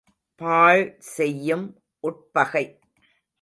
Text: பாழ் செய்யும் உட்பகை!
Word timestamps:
பாழ் 0.41 0.97
செய்யும் 0.99 1.67
உட்பகை! 2.03 2.65